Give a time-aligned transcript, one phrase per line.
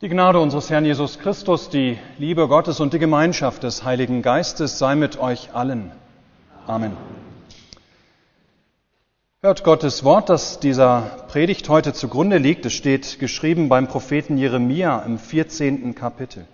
[0.00, 4.78] Die Gnade unseres Herrn Jesus Christus, die Liebe Gottes und die Gemeinschaft des Heiligen Geistes
[4.78, 5.90] sei mit euch allen.
[6.68, 6.96] Amen.
[9.40, 12.64] Hört Gottes Wort, das dieser Predigt heute zugrunde liegt.
[12.64, 15.96] Es steht geschrieben beim Propheten Jeremia im 14.
[15.96, 16.46] Kapitel.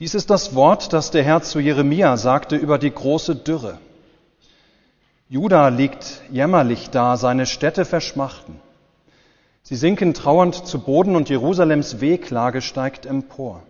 [0.00, 3.78] Dies ist das Wort, das der Herr zu Jeremia sagte über die große Dürre.
[5.28, 8.60] Juda liegt jämmerlich da, seine Städte verschmachten.
[9.62, 13.62] Sie sinken trauernd zu Boden und Jerusalems Wehklage steigt empor.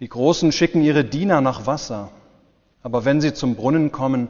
[0.00, 2.10] Die Großen schicken ihre Diener nach Wasser,
[2.82, 4.28] aber wenn sie zum Brunnen kommen,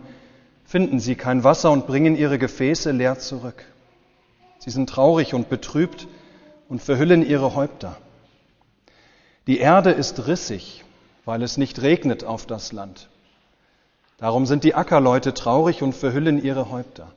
[0.64, 3.64] finden sie kein Wasser und bringen ihre Gefäße leer zurück.
[4.58, 6.06] Sie sind traurig und betrübt
[6.68, 7.96] und verhüllen ihre Häupter.
[9.46, 10.84] Die Erde ist rissig,
[11.24, 13.08] weil es nicht regnet auf das Land.
[14.18, 17.12] Darum sind die Ackerleute traurig und verhüllen ihre Häupter.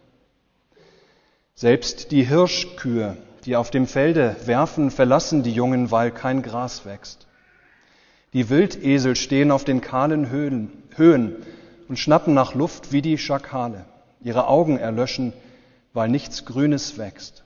[1.60, 7.28] Selbst die Hirschkühe, die auf dem Felde werfen, verlassen die Jungen, weil kein Gras wächst.
[8.32, 11.36] Die Wildesel stehen auf den kahlen Höhen, Höhen
[11.90, 13.84] und schnappen nach Luft wie die Schakale.
[14.22, 15.34] Ihre Augen erlöschen,
[15.92, 17.44] weil nichts Grünes wächst.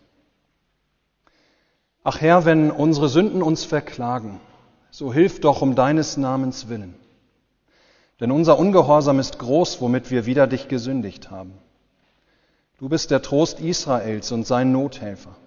[2.04, 4.40] Ach Herr, wenn unsere Sünden uns verklagen,
[4.92, 6.94] so hilf doch um deines Namens willen.
[8.20, 11.54] Denn unser Ungehorsam ist groß, womit wir wider dich gesündigt haben.
[12.84, 15.38] Du bist der Trost Israels und sein Nothelfer.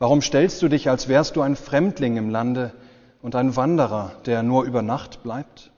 [0.00, 2.72] Warum stellst du dich, als wärst du ein Fremdling im Lande
[3.22, 5.70] und ein Wanderer, der nur über Nacht bleibt?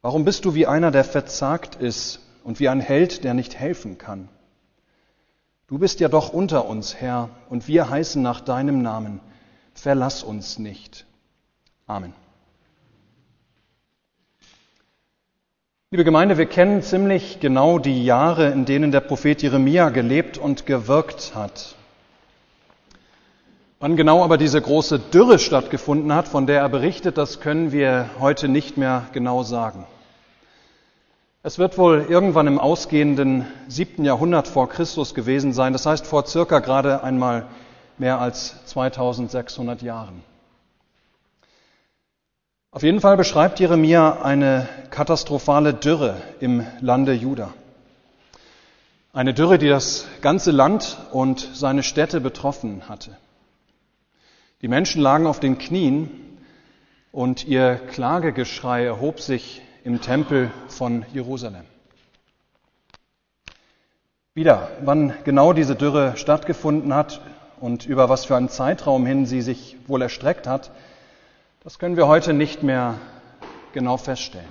[0.00, 3.98] Warum bist du wie einer, der verzagt ist und wie ein Held, der nicht helfen
[3.98, 4.28] kann?
[5.66, 9.18] Du bist ja doch unter uns, Herr, und wir heißen nach deinem Namen.
[9.74, 11.04] Verlass uns nicht.
[11.88, 12.14] Amen.
[15.92, 20.66] Liebe Gemeinde, wir kennen ziemlich genau die Jahre, in denen der Prophet Jeremia gelebt und
[20.66, 21.76] gewirkt hat.
[23.78, 28.10] Wann genau aber diese große Dürre stattgefunden hat, von der er berichtet, das können wir
[28.18, 29.86] heute nicht mehr genau sagen.
[31.44, 36.26] Es wird wohl irgendwann im ausgehenden siebten Jahrhundert vor Christus gewesen sein, das heißt vor
[36.26, 37.46] circa gerade einmal
[37.96, 40.24] mehr als 2600 Jahren.
[42.76, 47.54] Auf jeden Fall beschreibt Jeremia eine katastrophale Dürre im Lande Juda.
[49.14, 53.16] Eine Dürre, die das ganze Land und seine Städte betroffen hatte.
[54.60, 56.10] Die Menschen lagen auf den Knien
[57.12, 61.64] und ihr Klagegeschrei erhob sich im Tempel von Jerusalem.
[64.34, 67.22] Wieder, wann genau diese Dürre stattgefunden hat
[67.58, 70.70] und über was für einen Zeitraum hin sie sich wohl erstreckt hat,
[71.66, 72.94] das können wir heute nicht mehr
[73.72, 74.46] genau feststellen.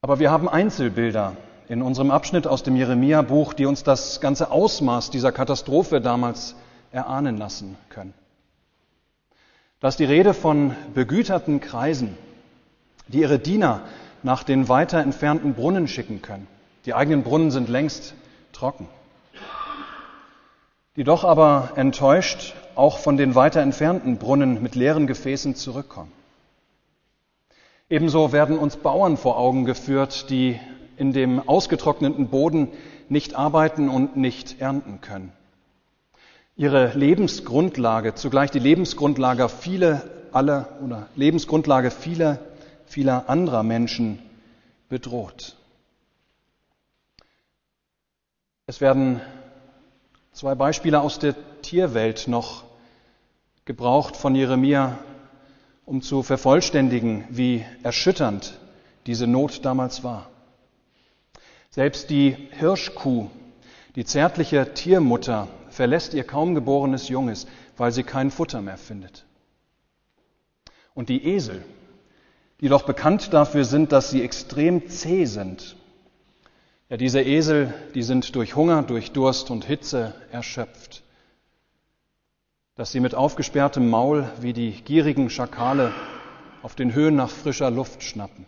[0.00, 1.36] Aber wir haben Einzelbilder
[1.68, 6.56] in unserem Abschnitt aus dem Jeremia-Buch, die uns das ganze Ausmaß dieser Katastrophe damals
[6.92, 8.14] erahnen lassen können.
[9.80, 12.16] Da ist die Rede von begüterten Kreisen,
[13.08, 13.82] die ihre Diener
[14.22, 16.46] nach den weiter entfernten Brunnen schicken können.
[16.86, 18.14] Die eigenen Brunnen sind längst
[18.54, 18.88] trocken.
[20.96, 26.12] Die doch aber enttäuscht auch von den weiter entfernten Brunnen mit leeren Gefäßen zurückkommen.
[27.88, 30.58] Ebenso werden uns Bauern vor Augen geführt, die
[30.96, 32.68] in dem ausgetrockneten Boden
[33.08, 35.32] nicht arbeiten und nicht ernten können.
[36.56, 40.02] Ihre Lebensgrundlage, zugleich die Lebensgrundlage vieler
[40.32, 42.38] aller oder Lebensgrundlage vieler,
[42.86, 44.18] vieler anderer Menschen
[44.88, 45.56] bedroht.
[48.66, 49.20] Es werden
[50.32, 51.34] zwei Beispiele aus der
[51.64, 52.64] Tierwelt noch
[53.64, 54.98] gebraucht von Jeremia,
[55.86, 58.58] um zu vervollständigen, wie erschütternd
[59.06, 60.28] diese Not damals war.
[61.70, 63.30] Selbst die Hirschkuh,
[63.96, 67.46] die zärtliche Tiermutter, verlässt ihr kaum geborenes Junges,
[67.78, 69.24] weil sie kein Futter mehr findet.
[70.92, 71.64] Und die Esel,
[72.60, 75.76] die doch bekannt dafür sind, dass sie extrem zäh sind.
[76.90, 81.03] Ja, diese Esel, die sind durch Hunger, durch Durst und Hitze erschöpft
[82.76, 85.92] dass sie mit aufgesperrtem Maul wie die gierigen Schakale
[86.62, 88.46] auf den Höhen nach frischer Luft schnappen.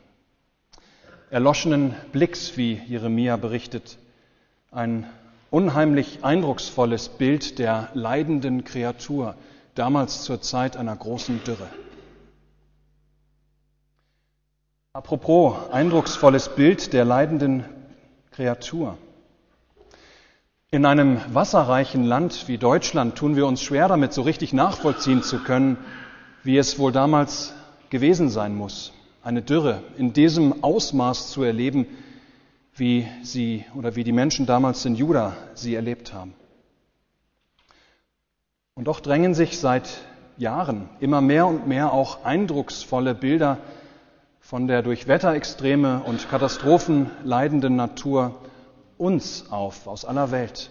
[1.31, 3.99] Erloschenen Blicks, wie Jeremia berichtet,
[4.73, 5.09] ein
[5.51, 9.37] unheimlich eindrucksvolles Bild der leidenden Kreatur,
[9.75, 11.69] damals zur Zeit einer großen Dürre.
[14.93, 17.65] Apropos eindrucksvolles Bild der leidenden
[18.33, 18.99] Kreatur.
[20.73, 25.39] In einem wasserreichen Land wie Deutschland tun wir uns schwer damit, so richtig nachvollziehen zu
[25.39, 25.79] können,
[26.43, 27.55] wie es wohl damals
[27.89, 28.93] gewesen sein muss,
[29.23, 31.87] eine Dürre in diesem Ausmaß zu erleben,
[32.75, 36.35] wie sie oder wie die Menschen damals in Juda sie erlebt haben.
[38.75, 39.89] Und doch drängen sich seit
[40.37, 43.59] Jahren immer mehr und mehr auch eindrucksvolle Bilder
[44.41, 48.35] von der durch Wetterextreme und Katastrophen leidenden Natur
[48.99, 50.71] uns auf, aus aller Welt,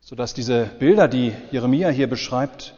[0.00, 2.74] sodass diese Bilder, die Jeremia hier beschreibt,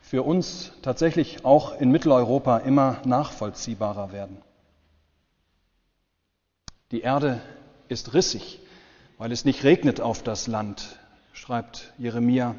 [0.00, 4.38] für uns tatsächlich auch in Mitteleuropa immer nachvollziehbarer werden.
[6.90, 7.42] Die Erde
[7.88, 8.60] ist rissig,
[9.18, 10.98] weil es nicht regnet auf das Land,
[11.34, 12.54] schreibt Jeremia.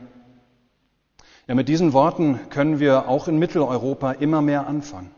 [1.48, 5.10] Ja, mit diesen Worten können wir auch in Mitteleuropa immer mehr anfangen.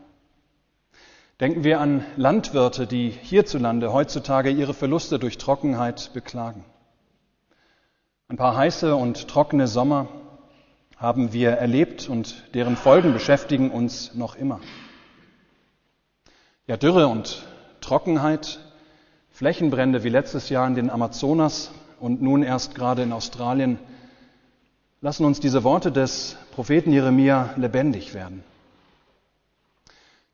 [1.42, 6.64] Denken wir an Landwirte, die hierzulande heutzutage ihre Verluste durch Trockenheit beklagen.
[8.28, 10.06] Ein paar heiße und trockene Sommer
[10.96, 14.60] haben wir erlebt und deren Folgen beschäftigen uns noch immer.
[16.68, 17.42] Ja, Dürre und
[17.80, 18.60] Trockenheit,
[19.32, 23.80] Flächenbrände wie letztes Jahr in den Amazonas und nun erst gerade in Australien
[25.00, 28.44] lassen uns diese Worte des Propheten Jeremia lebendig werden.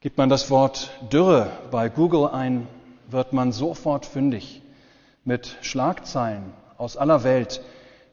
[0.01, 2.69] Gibt man das Wort Dürre bei Google ein,
[3.09, 4.63] wird man sofort fündig
[5.25, 7.61] mit Schlagzeilen aus aller Welt,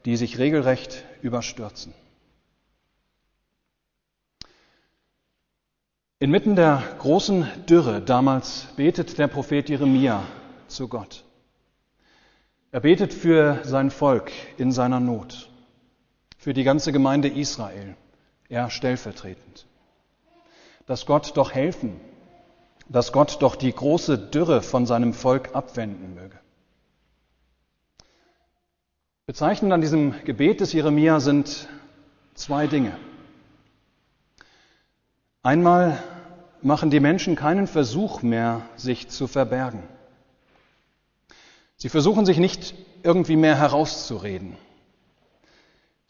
[0.04, 1.94] die sich regelrecht überstürzen.
[6.18, 10.24] Inmitten der großen Dürre damals betet der Prophet Jeremia
[10.66, 11.22] zu Gott.
[12.72, 15.48] Er betet für sein Volk in seiner Not,
[16.36, 17.96] für die ganze Gemeinde Israel,
[18.48, 19.66] er stellvertretend
[20.86, 22.00] dass Gott doch helfen,
[22.88, 26.38] dass Gott doch die große Dürre von seinem Volk abwenden möge.
[29.26, 31.68] Bezeichnend an diesem Gebet des Jeremia sind
[32.34, 32.96] zwei Dinge.
[35.42, 35.98] Einmal
[36.62, 39.82] machen die Menschen keinen Versuch mehr, sich zu verbergen.
[41.76, 44.56] Sie versuchen sich nicht irgendwie mehr herauszureden.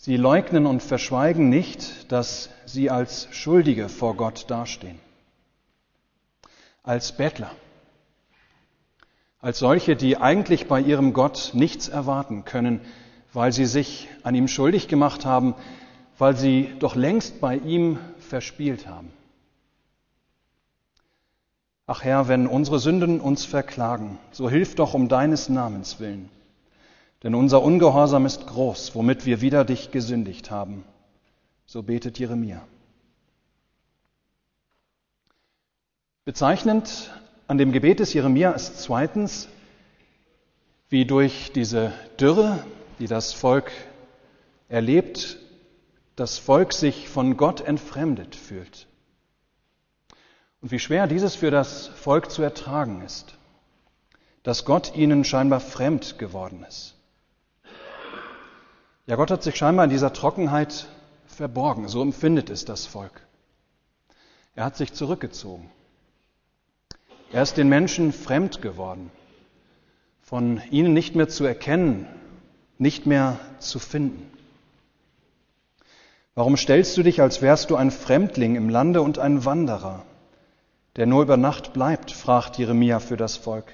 [0.07, 5.01] Sie leugnen und verschweigen nicht, dass sie als Schuldige vor Gott dastehen,
[6.85, 7.51] als Bettler,
[9.41, 12.83] als solche, die eigentlich bei ihrem Gott nichts erwarten können,
[13.33, 15.57] weil sie sich an ihm schuldig gemacht haben,
[16.19, 19.11] weil sie doch längst bei ihm verspielt haben.
[21.89, 26.31] Ach Herr, wenn unsere Sünden uns verklagen, so hilf doch um deines Namens willen.
[27.27, 30.85] Denn unser Ungehorsam ist groß, womit wir wider dich gesündigt haben.
[31.65, 32.63] So betet Jeremia.
[36.25, 37.11] Bezeichnend
[37.49, 39.49] an dem Gebet des Jeremia ist zweitens,
[40.89, 42.65] wie durch diese Dürre,
[43.01, 43.73] die das Volk
[44.69, 45.37] erlebt,
[46.15, 48.87] das Volk sich von Gott entfremdet fühlt.
[50.61, 53.35] Und wie schwer dieses für das Volk zu ertragen ist,
[54.45, 56.96] dass Gott ihnen scheinbar fremd geworden ist.
[59.07, 60.89] Ja, Gott hat sich scheinbar in dieser Trockenheit
[61.27, 61.87] verborgen.
[61.89, 63.23] So empfindet es das Volk.
[64.57, 65.71] Er hat sich zurückgezogen.
[67.33, 69.11] Er ist den Menschen fremd geworden,
[70.23, 72.07] von ihnen nicht mehr zu erkennen,
[72.79, 74.31] nicht mehr zu finden.
[76.35, 80.05] Warum stellst du dich, als wärst du ein Fremdling im Lande und ein Wanderer,
[80.97, 83.73] der nur über Nacht bleibt, fragt Jeremia für das Volk.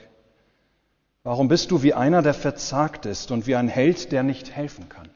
[1.22, 4.88] Warum bist du wie einer, der verzagt ist und wie ein Held, der nicht helfen
[4.88, 5.08] kann?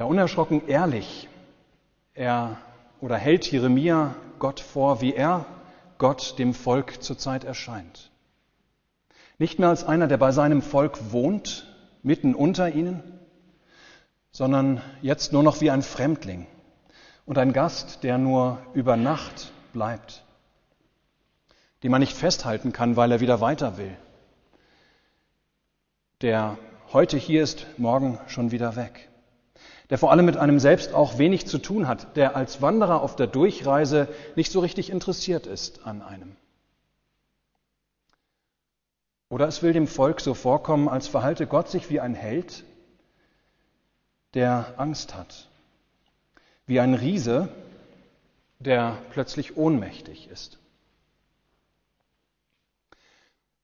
[0.00, 1.28] Ja, unerschrocken ehrlich,
[2.14, 2.56] er
[3.02, 5.44] oder hält Jeremia Gott vor, wie er
[5.98, 8.10] Gott dem Volk zurzeit erscheint.
[9.36, 11.66] Nicht mehr als einer, der bei seinem Volk wohnt,
[12.02, 13.02] mitten unter ihnen,
[14.30, 16.46] sondern jetzt nur noch wie ein Fremdling
[17.26, 20.24] und ein Gast, der nur über Nacht bleibt,
[21.82, 23.94] den man nicht festhalten kann, weil er wieder weiter will,
[26.22, 26.56] der
[26.90, 29.09] heute hier ist, morgen schon wieder weg
[29.90, 33.16] der vor allem mit einem selbst auch wenig zu tun hat, der als Wanderer auf
[33.16, 36.36] der Durchreise nicht so richtig interessiert ist an einem.
[39.28, 42.64] Oder es will dem Volk so vorkommen, als verhalte Gott sich wie ein Held,
[44.34, 45.48] der Angst hat,
[46.66, 47.48] wie ein Riese,
[48.60, 50.58] der plötzlich ohnmächtig ist.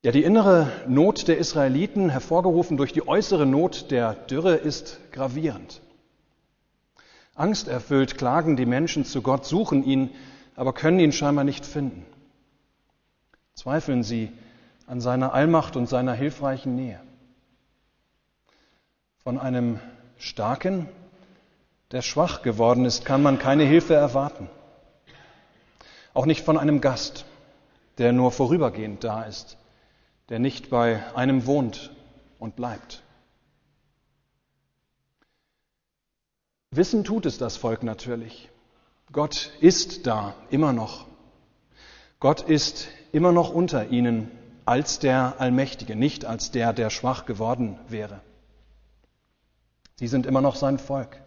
[0.02, 5.82] Ja, die innere Not der Israeliten, hervorgerufen durch die äußere Not der Dürre, ist gravierend.
[7.36, 10.10] Angsterfüllt klagen die Menschen zu Gott, suchen ihn,
[10.56, 12.04] aber können ihn scheinbar nicht finden.
[13.54, 14.32] Zweifeln sie
[14.86, 17.00] an seiner Allmacht und seiner hilfreichen Nähe.
[19.22, 19.80] Von einem
[20.18, 20.88] Starken,
[21.92, 24.48] der schwach geworden ist, kann man keine Hilfe erwarten.
[26.14, 27.26] Auch nicht von einem Gast,
[27.98, 29.58] der nur vorübergehend da ist,
[30.30, 31.92] der nicht bei einem wohnt
[32.38, 33.02] und bleibt.
[36.76, 38.50] Wissen tut es das Volk natürlich.
[39.10, 41.06] Gott ist da, immer noch.
[42.20, 44.30] Gott ist immer noch unter ihnen
[44.66, 48.20] als der Allmächtige, nicht als der, der schwach geworden wäre.
[49.94, 51.22] Sie sind immer noch sein Volk.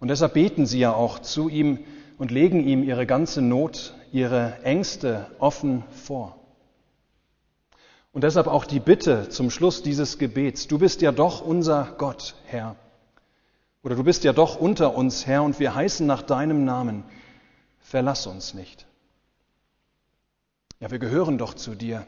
[0.00, 1.80] Und deshalb beten sie ja auch zu ihm
[2.16, 6.38] und legen ihm ihre ganze Not, ihre Ängste offen vor.
[8.12, 12.34] Und deshalb auch die Bitte zum Schluss dieses Gebets, du bist ja doch unser Gott,
[12.46, 12.76] Herr.
[13.82, 17.04] Oder du bist ja doch unter uns, Herr, und wir heißen nach deinem Namen,
[17.80, 18.86] verlass uns nicht.
[20.80, 22.06] Ja, wir gehören doch zu dir,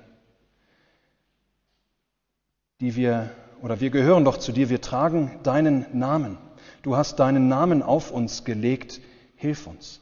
[2.81, 3.31] die wir,
[3.63, 6.39] oder wir gehören doch zu dir, wir tragen deinen Namen.
[6.83, 9.01] Du hast deinen Namen auf uns gelegt,
[9.37, 10.01] hilf uns.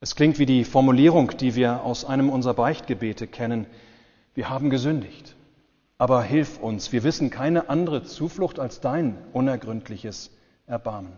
[0.00, 3.66] Es klingt wie die Formulierung, die wir aus einem unserer Beichtgebete kennen.
[4.34, 5.36] Wir haben gesündigt,
[6.02, 6.90] aber hilf uns.
[6.90, 10.32] Wir wissen keine andere Zuflucht als dein unergründliches
[10.66, 11.12] Erbarmen.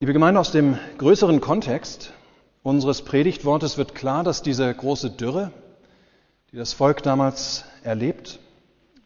[0.00, 2.14] Liebe Gemeinde, aus dem größeren Kontext
[2.62, 5.52] unseres Predigtwortes wird klar, dass diese große Dürre,
[6.50, 8.40] die das Volk damals erlebt,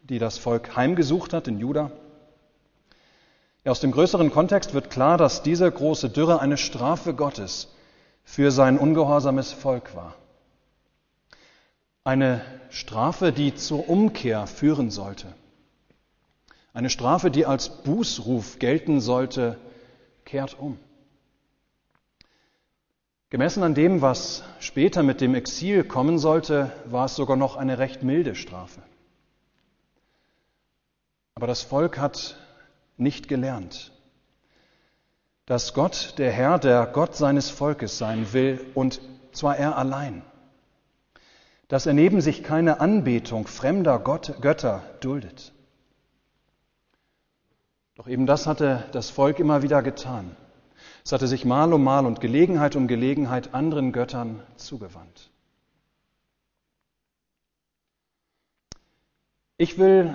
[0.05, 1.91] die das Volk heimgesucht hat in Juda,
[3.65, 7.75] aus dem größeren Kontext wird klar, dass diese große Dürre eine Strafe Gottes
[8.23, 10.15] für sein ungehorsames Volk war.
[12.05, 12.41] Eine
[12.71, 15.35] Strafe, die zur Umkehr führen sollte.
[16.75, 19.59] Eine Strafe, die als Bußruf gelten sollte,
[20.25, 20.79] kehrt um.
[23.31, 27.79] Gemessen an dem, was später mit dem Exil kommen sollte, war es sogar noch eine
[27.79, 28.83] recht milde Strafe.
[31.35, 32.37] Aber das Volk hat
[32.97, 33.93] nicht gelernt,
[35.47, 39.01] dass Gott der Herr, der Gott seines Volkes sein will, und
[39.33, 40.23] zwar er allein,
[41.73, 45.55] dass er neben sich keine Anbetung fremder Gott, Götter duldet.
[47.95, 50.37] Doch eben das hatte das Volk immer wieder getan.
[51.03, 55.31] Es hatte sich mal um mal und Gelegenheit um Gelegenheit anderen Göttern zugewandt.
[59.57, 60.15] Ich will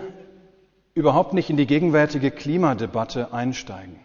[0.93, 3.99] überhaupt nicht in die gegenwärtige Klimadebatte einsteigen.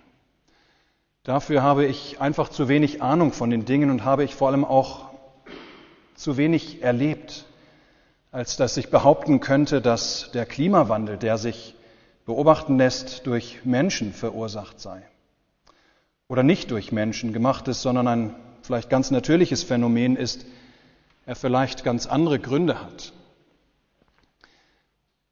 [1.22, 4.64] Dafür habe ich einfach zu wenig Ahnung von den Dingen und habe ich vor allem
[4.64, 5.11] auch
[6.22, 7.46] zu wenig erlebt,
[8.30, 11.74] als dass ich behaupten könnte, dass der Klimawandel, der sich
[12.24, 15.02] beobachten lässt, durch Menschen verursacht sei.
[16.28, 20.46] Oder nicht durch Menschen gemacht ist, sondern ein vielleicht ganz natürliches Phänomen ist,
[21.26, 23.12] er vielleicht ganz andere Gründe hat.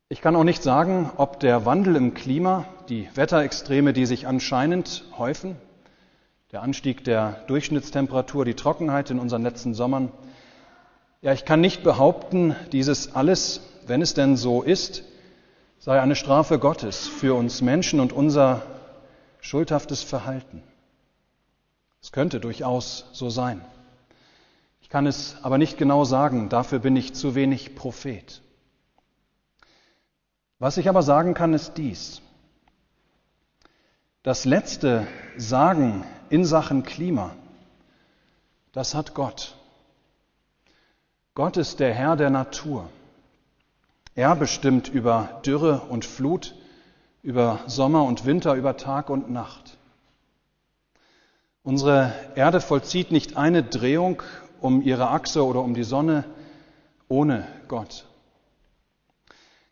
[0.08, 5.04] Ich kann auch nicht sagen, ob der Wandel im Klima, die Wetterextreme, die sich anscheinend
[5.16, 5.56] häufen,
[6.50, 10.10] der Anstieg der Durchschnittstemperatur, die Trockenheit in unseren letzten Sommern,
[11.22, 15.02] ja, ich kann nicht behaupten, dieses alles, wenn es denn so ist,
[15.78, 18.62] sei eine Strafe Gottes für uns Menschen und unser
[19.40, 20.62] schuldhaftes Verhalten.
[22.02, 23.62] Es könnte durchaus so sein.
[24.80, 28.40] Ich kann es aber nicht genau sagen, dafür bin ich zu wenig Prophet.
[30.58, 32.22] Was ich aber sagen kann, ist dies.
[34.22, 37.34] Das letzte Sagen in Sachen Klima,
[38.72, 39.54] das hat Gott.
[41.34, 42.88] Gott ist der Herr der Natur.
[44.14, 46.54] Er bestimmt über Dürre und Flut,
[47.22, 49.78] über Sommer und Winter, über Tag und Nacht.
[51.62, 54.22] Unsere Erde vollzieht nicht eine Drehung
[54.60, 56.24] um ihre Achse oder um die Sonne
[57.08, 58.06] ohne Gott.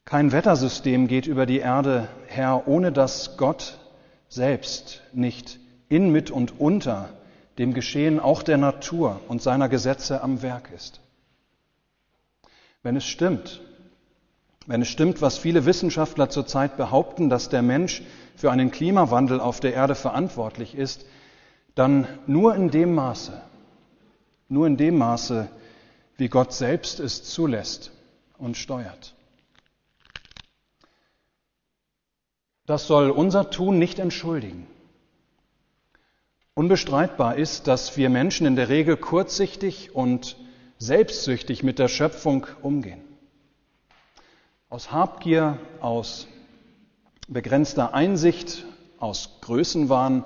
[0.05, 3.79] Kein Wettersystem geht über die Erde her, ohne dass Gott
[4.29, 7.09] selbst nicht in, mit und unter
[7.59, 11.01] dem Geschehen auch der Natur und seiner Gesetze am Werk ist.
[12.83, 13.61] Wenn es stimmt,
[14.67, 18.03] wenn es stimmt, was viele Wissenschaftler zurzeit behaupten, dass der Mensch
[18.37, 21.07] für einen Klimawandel auf der Erde verantwortlich ist,
[21.75, 23.41] dann nur in dem Maße,
[24.49, 25.49] nur in dem Maße,
[26.19, 27.93] wie Gott selbst es zulässt
[28.37, 29.15] und steuert.
[32.67, 34.67] Das soll unser Tun nicht entschuldigen.
[36.53, 40.37] Unbestreitbar ist, dass wir Menschen in der Regel kurzsichtig und
[40.79, 43.03] selbstsüchtig mit der Schöpfung umgehen.
[44.71, 46.29] Aus Habgier, aus
[47.27, 48.65] begrenzter Einsicht,
[48.99, 50.25] aus Größenwahn,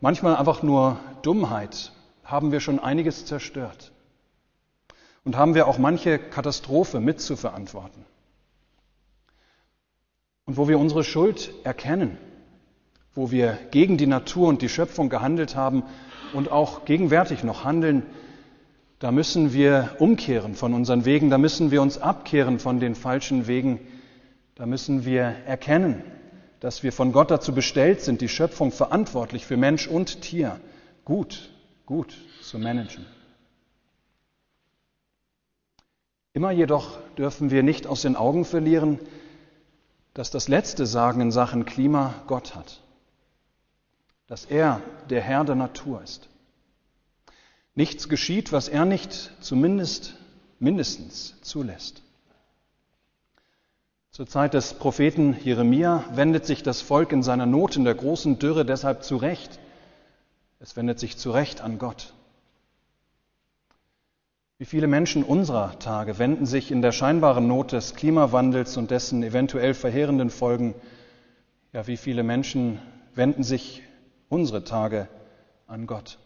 [0.00, 1.92] manchmal einfach nur Dummheit
[2.24, 3.92] haben wir schon einiges zerstört
[5.24, 8.04] und haben wir auch manche Katastrophe mit zu verantworten.
[10.44, 12.18] Und wo wir unsere Schuld erkennen,
[13.14, 15.82] wo wir gegen die Natur und die Schöpfung gehandelt haben
[16.32, 18.04] und auch gegenwärtig noch handeln,
[18.98, 23.46] da müssen wir umkehren von unseren Wegen, da müssen wir uns abkehren von den falschen
[23.46, 23.80] Wegen,
[24.56, 26.02] Da müssen wir erkennen,
[26.60, 30.58] dass wir von Gott dazu bestellt sind, die Schöpfung verantwortlich für Mensch und Tier
[31.04, 31.50] gut,
[31.84, 33.04] gut zu managen.
[36.32, 38.98] Immer jedoch dürfen wir nicht aus den Augen verlieren,
[40.14, 42.80] dass das letzte Sagen in Sachen Klima Gott hat,
[44.26, 46.30] dass er der Herr der Natur ist.
[47.76, 50.16] Nichts geschieht, was er nicht zumindest
[50.58, 52.02] mindestens zulässt.
[54.10, 58.38] Zur Zeit des Propheten Jeremia wendet sich das Volk in seiner Not in der großen
[58.38, 59.60] Dürre deshalb zurecht.
[60.58, 62.14] Es wendet sich zurecht an Gott.
[64.56, 69.22] Wie viele Menschen unserer Tage wenden sich in der scheinbaren Not des Klimawandels und dessen
[69.22, 70.74] eventuell verheerenden Folgen,
[71.74, 72.80] ja, wie viele Menschen
[73.14, 73.82] wenden sich
[74.30, 75.08] unsere Tage
[75.66, 76.18] an Gott?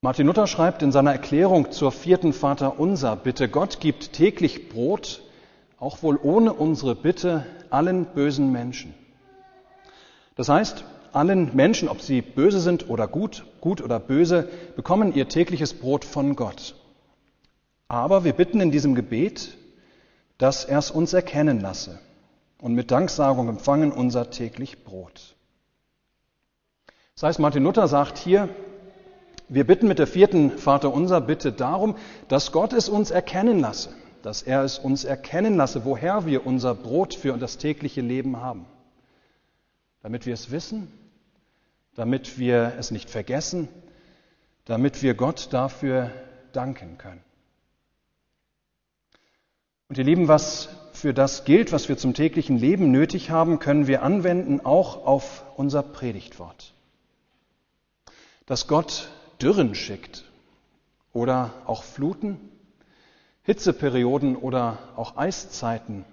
[0.00, 5.22] Martin Luther schreibt in seiner Erklärung zur vierten Vater unser Bitte, Gott gibt täglich Brot,
[5.76, 8.94] auch wohl ohne unsere Bitte, allen bösen Menschen.
[10.36, 15.26] Das heißt, allen Menschen, ob sie böse sind oder gut, gut oder böse, bekommen ihr
[15.26, 16.76] tägliches Brot von Gott.
[17.88, 19.56] Aber wir bitten in diesem Gebet,
[20.36, 21.98] dass er es uns erkennen lasse
[22.60, 25.34] und mit Danksagung empfangen unser täglich Brot.
[27.16, 28.48] Das heißt, Martin Luther sagt hier,
[29.48, 31.96] wir bitten mit der vierten Vater unser Bitte darum,
[32.28, 33.90] dass Gott es uns erkennen lasse,
[34.22, 38.66] dass er es uns erkennen lasse, woher wir unser Brot für das tägliche Leben haben.
[40.02, 40.88] Damit wir es wissen
[41.98, 43.68] damit wir es nicht vergessen,
[44.66, 46.12] damit wir Gott dafür
[46.52, 47.20] danken können.
[49.88, 53.88] Und ihr Lieben, was für das gilt, was wir zum täglichen Leben nötig haben, können
[53.88, 56.72] wir anwenden auch auf unser Predigtwort.
[58.46, 60.24] Dass Gott Dürren schickt
[61.12, 62.38] oder auch Fluten,
[63.42, 66.04] Hitzeperioden oder auch Eiszeiten,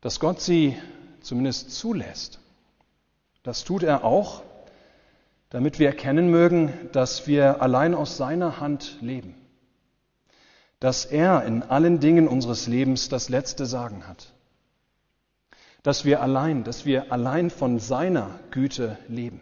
[0.00, 0.76] dass Gott sie
[1.20, 2.40] zumindest zulässt.
[3.42, 4.42] Das tut er auch,
[5.50, 9.34] damit wir erkennen mögen, dass wir allein aus seiner Hand leben,
[10.80, 14.32] dass er in allen Dingen unseres Lebens das letzte Sagen hat,
[15.82, 19.40] dass wir allein, dass wir allein von seiner Güte leben,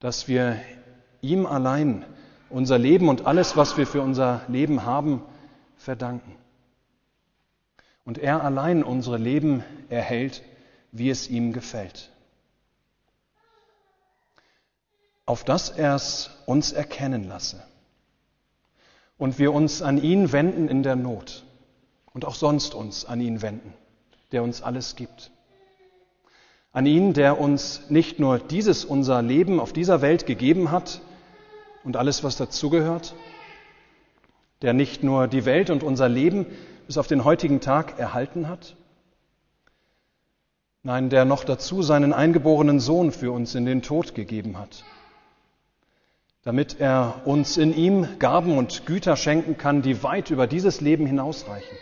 [0.00, 0.60] dass wir
[1.20, 2.04] ihm allein
[2.50, 5.22] unser Leben und alles, was wir für unser Leben haben,
[5.76, 6.36] verdanken.
[8.04, 10.42] Und er allein unsere Leben erhält,
[10.92, 12.10] wie es ihm gefällt.
[15.28, 17.62] auf dass er es uns erkennen lasse
[19.18, 21.44] und wir uns an ihn wenden in der Not
[22.14, 23.74] und auch sonst uns an ihn wenden,
[24.32, 25.30] der uns alles gibt.
[26.72, 31.00] An ihn, der uns nicht nur dieses unser Leben auf dieser Welt gegeben hat
[31.84, 33.14] und alles, was dazugehört,
[34.62, 36.46] der nicht nur die Welt und unser Leben
[36.86, 38.76] bis auf den heutigen Tag erhalten hat,
[40.82, 44.84] nein, der noch dazu seinen eingeborenen Sohn für uns in den Tod gegeben hat
[46.48, 51.04] damit er uns in ihm Gaben und Güter schenken kann, die weit über dieses Leben
[51.04, 51.76] hinausreichen.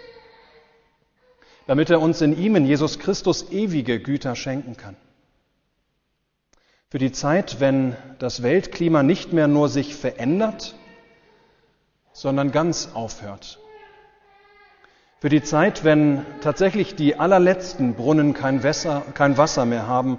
[1.66, 4.96] Damit er uns in ihm, in Jesus Christus, ewige Güter schenken kann.
[6.88, 10.76] Für die Zeit, wenn das Weltklima nicht mehr nur sich verändert,
[12.12, 13.58] sondern ganz aufhört.
[15.18, 20.18] Für die Zeit, wenn tatsächlich die allerletzten Brunnen kein Wasser, kein Wasser mehr haben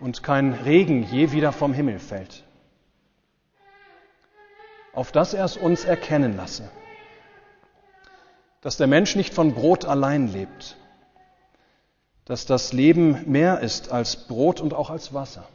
[0.00, 2.44] und kein Regen je wieder vom Himmel fällt
[4.92, 6.68] auf dass er es uns erkennen lasse,
[8.60, 10.76] dass der Mensch nicht von Brot allein lebt,
[12.24, 15.48] dass das Leben mehr ist als Brot und auch als Wasser.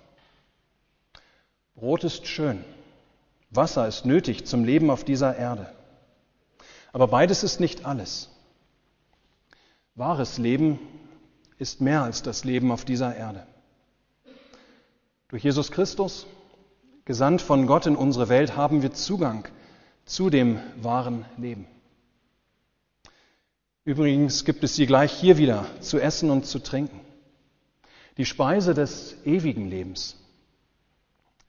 [1.75, 2.63] Brot ist schön,
[3.49, 5.71] Wasser ist nötig zum Leben auf dieser Erde.
[6.93, 8.29] Aber beides ist nicht alles.
[9.95, 10.79] Wahres Leben
[11.57, 13.45] ist mehr als das Leben auf dieser Erde.
[15.29, 16.25] Durch Jesus Christus
[17.05, 19.47] gesandt von Gott in unsere Welt, haben wir Zugang
[20.05, 21.67] zu dem wahren Leben.
[23.85, 26.99] Übrigens gibt es sie gleich hier wieder zu essen und zu trinken.
[28.17, 30.17] Die Speise des ewigen Lebens,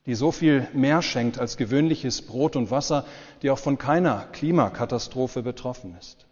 [0.04, 3.06] die so viel mehr schenkt als gewöhnliches Brot und Wasser,
[3.40, 6.26] die auch von keiner Klimakatastrophe betroffen ist.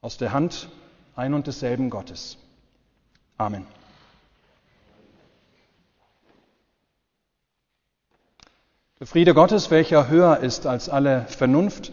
[0.00, 0.70] Aus der Hand
[1.14, 2.38] ein und desselben Gottes.
[3.36, 3.66] Amen.
[9.00, 11.92] Der Friede Gottes, welcher höher ist als alle Vernunft,